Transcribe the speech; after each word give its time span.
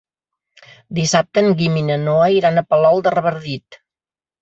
Dissabte 0.99 1.45
en 1.45 1.51
Guim 1.61 1.77
i 1.83 1.85
na 1.91 1.99
Noa 2.07 2.33
iran 2.41 2.61
a 2.61 2.67
Palol 2.73 3.07
de 3.11 3.17
Revardit. 3.19 3.83